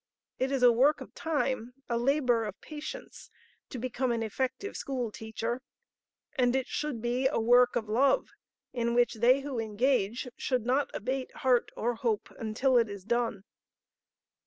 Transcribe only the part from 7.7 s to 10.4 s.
of love in which they who engage